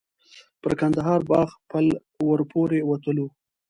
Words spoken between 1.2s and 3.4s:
باغ پل ور پورې وتلو.